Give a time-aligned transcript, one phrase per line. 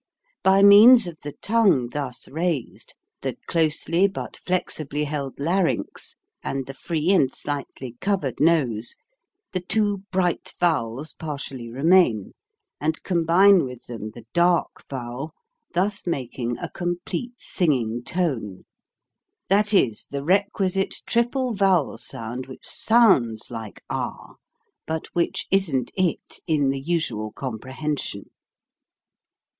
[0.41, 6.73] By means of the tongue thus raised, the closely but flexibly held larynx, and the
[6.73, 8.95] free and slightly covered nose,
[9.51, 12.31] the two bright vowels partially remain,
[12.79, 15.35] and combine with them the dark vowel,
[15.75, 18.63] thus making a complete singing tone
[19.49, 24.33] that is, the requisite triple vowel sound which sounds like ah
[24.87, 28.31] but which isn't it in the usual comprehension.